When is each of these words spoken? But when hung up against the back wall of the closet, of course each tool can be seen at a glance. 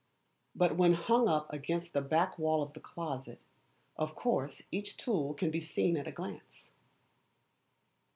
But 0.55 0.77
when 0.77 0.95
hung 0.95 1.27
up 1.27 1.53
against 1.53 1.93
the 1.93 2.01
back 2.01 2.39
wall 2.39 2.63
of 2.63 2.73
the 2.73 2.79
closet, 2.79 3.43
of 3.95 4.15
course 4.15 4.63
each 4.71 4.97
tool 4.97 5.35
can 5.35 5.51
be 5.51 5.61
seen 5.61 5.95
at 5.95 6.07
a 6.07 6.11
glance. 6.11 6.71